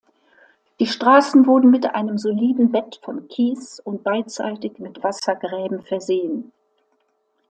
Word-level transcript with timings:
Die 0.79 0.87
Strassen 0.87 1.45
wurden 1.45 1.69
mit 1.69 1.85
einem 1.93 2.17
soliden 2.17 2.71
Bett 2.71 2.99
von 3.03 3.27
Kies 3.27 3.79
und 3.79 4.03
beidseitig 4.03 4.79
mit 4.79 5.03
Wassergräben 5.03 5.83
versehen. 5.83 6.51